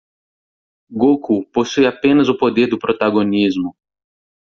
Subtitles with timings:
[0.89, 3.75] Goku possui apenas o poder do protagonismo.